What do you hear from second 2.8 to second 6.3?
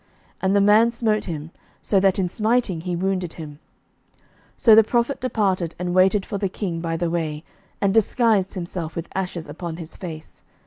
he wounded him. 11:020:038 So the prophet departed, and waited